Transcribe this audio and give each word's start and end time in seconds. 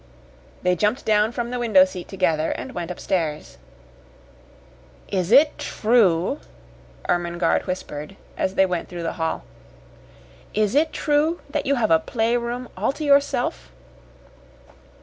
They 0.63 0.75
jumped 0.75 1.05
down 1.05 1.31
from 1.31 1.51
the 1.51 1.59
window 1.59 1.85
seat 1.85 2.07
together, 2.07 2.49
and 2.53 2.71
went 2.71 2.89
upstairs. 2.89 3.59
"Is 5.09 5.31
it 5.31 5.59
true," 5.59 6.39
Ermengarde 7.07 7.67
whispered, 7.67 8.15
as 8.35 8.55
they 8.55 8.65
went 8.65 8.89
through 8.89 9.03
the 9.03 9.13
hall 9.21 9.43
"is 10.55 10.73
it 10.73 10.91
true 10.91 11.39
that 11.51 11.67
you 11.67 11.75
have 11.75 11.91
a 11.91 11.99
playroom 11.99 12.67
all 12.75 12.91
to 12.93 13.03
yourself?" 13.03 13.69